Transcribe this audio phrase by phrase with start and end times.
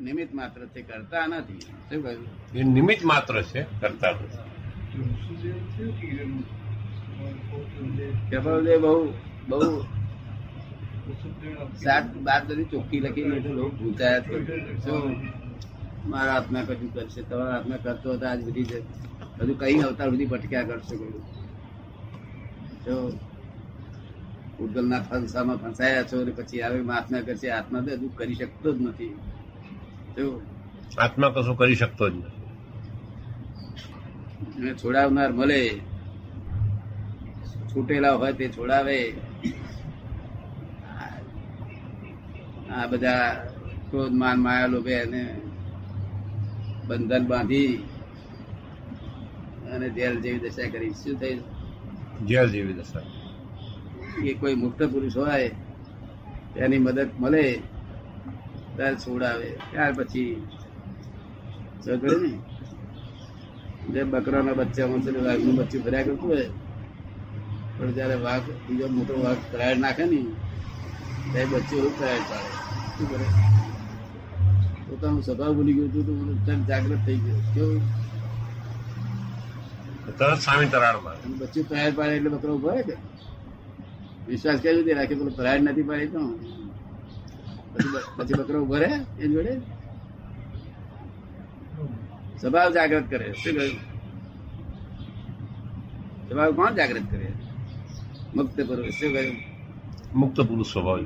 [0.00, 1.60] નિમિત્ત માત્ર છે કરતા નથી.
[1.60, 2.26] શું કહ્યું?
[2.54, 4.38] એ નિમિત્ત માત્ર છે કરતા નથી.
[8.78, 9.14] બહુ
[9.48, 9.84] બહુ
[11.74, 14.82] સાત બાર બધી ચોખ્ખી લખી તો લોકો ભૂતાયા છે.
[14.84, 15.32] શું?
[16.04, 17.22] મારા હાથમાં કશું કરશે?
[17.22, 18.72] તમારા હાથમાં કરતો હતા આજ બધી જ
[19.38, 21.22] બધું કઈ અવતાર સુધી ભટક્યા કરશો કહ્યું
[22.84, 22.96] જો
[24.58, 28.80] ઉદગલના ફંસામાં ફંસાયા છો અને પછી આવે આત્મા કરશે આત્મા તો હજુ કરી શકતો જ
[28.80, 29.14] નથી.
[30.98, 32.44] આત્મા કશું કરી શકતો જ નથી.
[34.74, 35.80] છોડાવનાર મળે.
[37.74, 39.14] છૂટેલા હોય તે છોડાવે.
[42.74, 43.34] આ બધા
[43.90, 45.40] ક્રોધ માન માયા લોભે એને
[46.86, 47.76] બંધન બાંધી
[49.72, 50.90] અને જેલ જેવી દશા કરી.
[50.90, 51.40] શું થઈ
[52.24, 53.00] જેલ જેવી દશા.
[54.24, 55.48] એ કોઈ મુક્ત પુરુષ હોય
[56.54, 57.62] તેની મદદ મળે.
[58.74, 59.48] ત્યારે છોડાવે.
[59.66, 60.32] ત્યાર પછી
[63.84, 66.46] જે બકરાના બચ્ચા માં વાઘનું બચ્ચું ફર્યા કરતું હોય
[67.76, 70.18] પણ જયારે વાઘ બીજો મોટો વાઘ કરાડ નાખે ને
[71.32, 72.52] ત્યારે બચ્ચું કરાડ પાડે.
[72.94, 73.28] શું કરે?
[74.86, 76.32] પોતાનો સ્વભાવ ભૂલી ગયો હતું તો મને
[76.68, 77.40] જાગૃત થઈ ગયો.
[77.50, 77.82] કેવું?
[80.12, 82.94] તરત સામે તરાડમાં બચ્ચું કરાડ પાડે એટલે બકરો ઊભો કે
[84.26, 86.22] વિશ્વાસ કેવી રીતે રાખે પેલો કરાડ નથી પાડી તો?
[88.16, 89.60] પછી બકરો ઊભો રહે એ જોડે?
[92.40, 93.32] સ્વભાવ જાગ્રત કરે.
[93.32, 93.76] શું કહ્યું?
[96.28, 97.32] સ્વભાવ કોણ જાગ્રત કરે?
[98.34, 98.94] મુક્ત પુરુષ.
[98.94, 99.36] શું કહ્યું?
[100.18, 101.04] મુક્ત પુરુષ સ્વભાવ.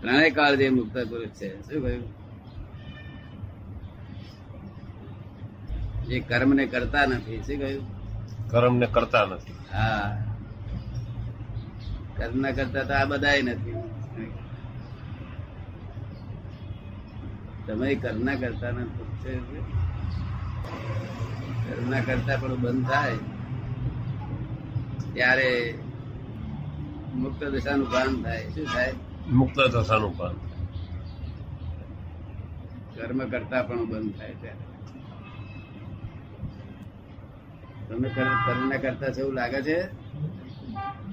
[0.00, 2.22] ત્રણેય કાળ જે મુક્ત પુરુષ છે શું કહ્યું?
[6.06, 8.02] જે કર્મ ને કરતા નથી શું કહ્યું?
[8.48, 9.52] કર્મ ને કરતા નથી.
[9.52, 10.31] હા.
[12.22, 13.74] કર્મ ના કરતા તો આ બધા નથી.
[17.66, 19.12] તમે કર્મના કરતા નથી
[22.00, 23.16] કરતા પણ બંધ થાય.
[25.14, 25.78] ત્યારે
[27.14, 28.48] મુક્ત દશાનું ભાન થાય.
[28.48, 28.94] શું થાય?
[29.30, 30.34] મુક્ત દશાનું ભાન
[32.96, 34.64] કર્મ કરતા પણ બંધ થાય ત્યારે.
[37.88, 40.11] તમે કર્મ કરતા છે એવું લાગે છે?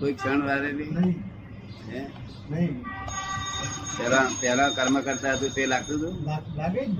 [0.00, 1.16] કોઈ ક્ષણ વારેલી નહીં.
[3.98, 6.14] પેલા પેલા કર્મ કરતા હતું તે લાગતું હતું?
[6.58, 6.96] લાગે જ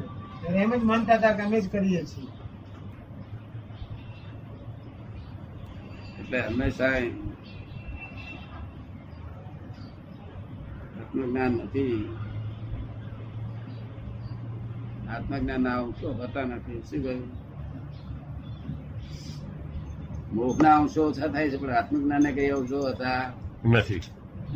[0.62, 2.30] એમ જ માનતા હતા કે અમે જ કરીએ છીએ.
[6.20, 6.94] એટલે હંમેશા
[11.00, 11.98] આત્મજ્ઞાન નથી.
[15.10, 16.80] આત્મજ્ઞાન ના તો હોતા નથી.
[16.88, 17.47] શું કહ્યું?
[20.32, 23.32] મોહના અંશો ઓછા થાય છે પણ આત્મજ્ઞાન કઈ અંશો હતા.
[23.64, 24.00] નથી.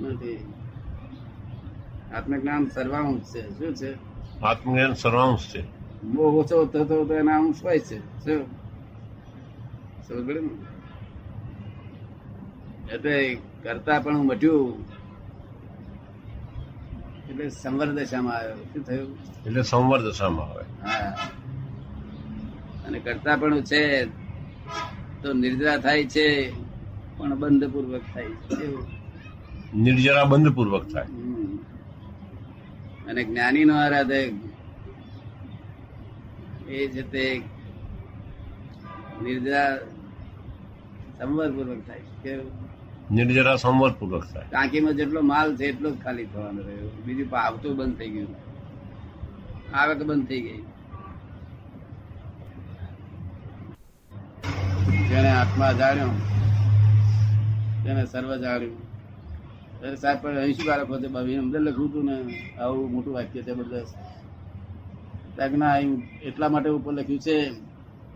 [0.00, 0.52] નથી.
[2.14, 3.94] આત્મજ્ઞાન સર્વાંશ છે શું છે?
[4.42, 5.64] આત્મજ્ઞાન સર્વાંશ છે.
[6.04, 8.46] મોહ ઓછો થતો તો એના અંશ હોય છે શું?
[10.08, 10.50] સમજ
[12.92, 14.84] એટલે કરતા પણ હું મટ્યું.
[17.30, 18.54] એટલે સંવર દશામાં આવ્યો.
[18.54, 19.18] શું થયું?
[19.46, 20.64] એટલે સંવર દશામાં આવે.
[20.82, 21.10] હા.
[22.86, 24.06] અને કરતા પણ છે
[25.22, 26.26] તો નિર્જરા થાય છે
[27.16, 28.66] પણ બંધ પૂર્વક થાય છે.
[29.76, 31.08] નિર્જરા બંધ પૂર્વક થાય
[33.08, 34.32] અને જ્ઞાની નો આરાધક
[36.68, 37.24] એ છે તે
[39.22, 39.70] નિર્જરા
[41.18, 42.32] સંવર પૂર્વક થાય છે.
[43.10, 44.46] નિર્જરા સંવર પૂર્વક થાય.
[44.50, 46.90] ટાંકીમાં જેટલો માલ છે એટલો જ ખાલી થવાનો રહ્યો.
[47.06, 48.34] બીજું આવતું બંધ થઈ ગયું.
[49.74, 50.62] આવક બંધ થઈ ગઈ
[55.12, 56.12] જેને આત્મા જાણ્યો
[57.84, 58.76] તેને સર્વ જાણ્યું.
[59.78, 62.16] ત્યારે સાહેબ પણ અહીં શું હોતે બાબી અંદર લખ્યું હતું ને
[62.62, 63.94] આવું મોટું વાક્ય જબરદસ્ત.
[65.36, 65.74] ત્યાં ના
[66.28, 67.36] એટલા માટે ઉપર લખ્યું છે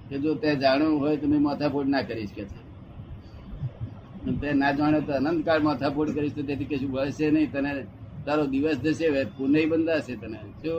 [0.08, 2.60] કે જો તે જાણ્યું હોય તો મેં માથાફોડ ના કરીશ કે છે.
[4.40, 7.48] તે ના જાણ્યો તો અનંતકાળ માથાફોડ કરીશ તો તેથી કશું બળશે નહીં.
[7.52, 7.70] તને
[8.24, 9.06] તારો દિવસ જશે
[9.36, 10.38] પુણ્ય બંધાશે તને.
[10.62, 10.78] શું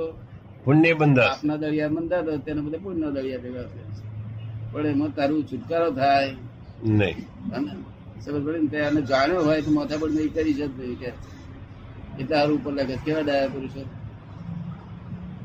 [0.65, 4.03] પુણ્ય બંધા આપના દળિયા બંધાતો તેને બધા પુણ્ય દળિયા ભેગા થશે.
[4.71, 6.31] પણ એમાં તારું છુટકારો થાય.
[6.99, 7.17] નહીં.
[8.23, 11.09] સમજ પડે ને આને જાણ્યો હોય તો માથાપડ નહીં કરી શકતો કે.
[12.19, 12.95] એ તારું ઉપર લાગે.
[13.05, 13.81] કેવા ડાયા પુરુષો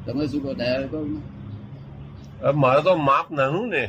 [0.06, 1.20] તમે શું કહો ડાયા કહો ને?
[2.62, 3.84] મારે તો માપ નાનું ને.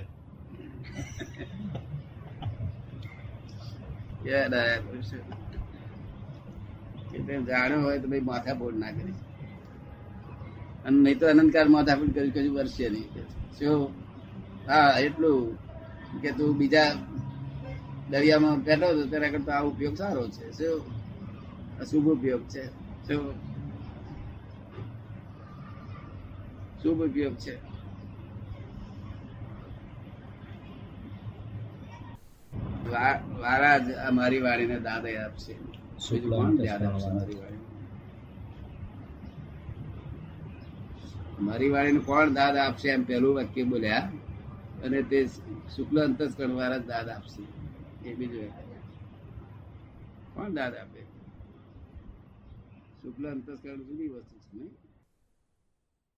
[4.24, 5.18] કેવા ડાયા પુરુષો
[7.12, 7.18] કે
[7.50, 9.18] જાણ્યો હોય તો ભાઈ માથાપોડ ના કરી.
[10.86, 13.10] અને નહીં તો અનંતકાળ માથાપોડ કરી કશું વર્ષે નહીં.
[13.58, 14.03] શું?
[14.68, 15.42] હા એટલું
[16.22, 16.92] કે તું બીજા
[18.10, 20.44] દરિયામાં બેઠો હતો તેના કરતા આ ઉપયોગ સારો છે.
[20.54, 20.82] શું?
[21.88, 22.64] શુભ ઉપયોગ છે.
[23.06, 23.24] શું?
[26.82, 27.54] શુભ ઉપયોગ છે.
[33.38, 35.54] વારા જ મારી વાડીને દાદે દાદ આપશે.
[41.42, 44.06] મારી વાડીને કોણ દાદ આપશે એમ પેલું વાક્ય બોલ્યા?
[44.84, 45.28] અને તે
[45.76, 47.44] શુક્લ અંતસ્કરણ વાળા દાદ આપશે.
[48.10, 48.50] એ બીજું.
[50.34, 51.02] કોણ દાદ આપે?
[53.02, 54.83] શુક્લ અંતસ્કરણ જુદી વસ્તુ છે નહીં?